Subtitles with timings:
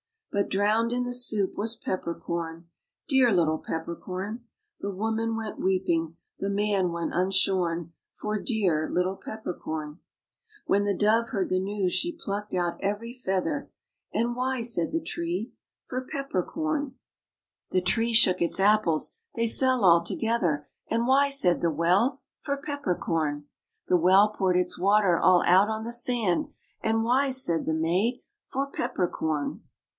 [0.31, 2.67] But drowned in the soup was Pepper Corn,
[3.07, 4.45] Dear little Pepper Corn!
[4.79, 9.99] The woman went weeping, the man went unshorn For dear little Pepper Corn.
[10.65, 13.69] When the dove heard the news, she plucked out every feather;
[14.15, 15.51] ^^And why?" said the tree.
[15.85, 16.81] For Pepper Corn!
[16.81, 17.73] lOO THE CHILDREN'S WONDER BOOK.
[17.85, 22.21] The tree shook its apples, they fell all together; ^^And why?'' said the well.
[22.39, 23.45] For Pepper Corn!
[23.87, 26.47] The well poured its water all out on the sand;
[26.83, 28.21] ^^And why?" said the maid.
[28.47, 29.63] For Pepper Corn!